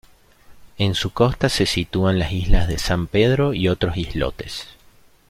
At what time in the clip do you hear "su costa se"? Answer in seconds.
0.95-1.67